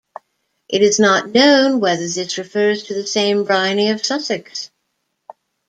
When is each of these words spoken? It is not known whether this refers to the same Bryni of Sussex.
It 0.67 0.81
is 0.81 0.99
not 0.99 1.29
known 1.29 1.79
whether 1.79 2.07
this 2.07 2.39
refers 2.39 2.81
to 2.85 2.95
the 2.95 3.05
same 3.05 3.43
Bryni 3.45 3.91
of 3.93 4.03
Sussex. 4.03 4.71